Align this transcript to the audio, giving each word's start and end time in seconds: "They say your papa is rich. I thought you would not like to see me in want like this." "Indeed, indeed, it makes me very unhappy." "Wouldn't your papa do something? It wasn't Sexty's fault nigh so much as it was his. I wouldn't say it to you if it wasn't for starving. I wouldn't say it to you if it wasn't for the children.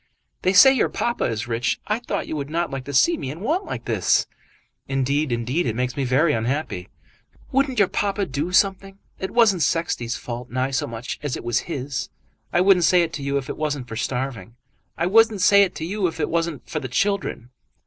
"They 0.41 0.51
say 0.53 0.73
your 0.73 0.89
papa 0.89 1.25
is 1.25 1.47
rich. 1.47 1.79
I 1.85 1.99
thought 1.99 2.27
you 2.27 2.35
would 2.35 2.49
not 2.49 2.71
like 2.71 2.85
to 2.85 2.91
see 2.93 3.17
me 3.17 3.29
in 3.29 3.41
want 3.41 3.65
like 3.65 3.85
this." 3.85 4.25
"Indeed, 4.87 5.31
indeed, 5.31 5.67
it 5.67 5.75
makes 5.75 5.95
me 5.95 6.05
very 6.05 6.33
unhappy." 6.33 6.89
"Wouldn't 7.51 7.77
your 7.77 7.87
papa 7.87 8.25
do 8.25 8.51
something? 8.51 8.97
It 9.19 9.29
wasn't 9.29 9.61
Sexty's 9.61 10.15
fault 10.15 10.49
nigh 10.49 10.71
so 10.71 10.87
much 10.87 11.19
as 11.21 11.37
it 11.37 11.43
was 11.43 11.69
his. 11.71 12.09
I 12.51 12.61
wouldn't 12.61 12.85
say 12.85 13.03
it 13.03 13.13
to 13.13 13.21
you 13.21 13.37
if 13.37 13.47
it 13.47 13.57
wasn't 13.57 13.87
for 13.87 13.95
starving. 13.95 14.55
I 14.97 15.05
wouldn't 15.05 15.41
say 15.41 15.61
it 15.61 15.75
to 15.75 15.85
you 15.85 16.07
if 16.07 16.19
it 16.19 16.29
wasn't 16.31 16.67
for 16.67 16.79
the 16.79 16.87
children. 16.87 17.51